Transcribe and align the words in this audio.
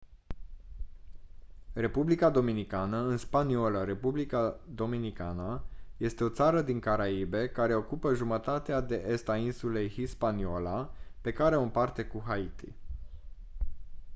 republica 1.73 2.29
dominicană 2.29 2.97
în 2.97 3.17
spaniolă: 3.17 3.83
república 3.83 4.59
dominicana 4.75 5.63
este 5.97 6.23
o 6.23 6.29
țară 6.29 6.61
din 6.61 6.79
caraibe 6.79 7.49
care 7.49 7.75
ocupă 7.75 8.13
jumătatea 8.13 8.79
de 8.81 9.05
est 9.07 9.29
a 9.29 9.37
insulei 9.37 9.89
hispaniola 9.89 10.93
pe 11.21 11.31
care 11.33 11.55
o 11.55 11.61
împarte 11.61 12.05
cu 12.05 12.23
haiti 12.25 12.73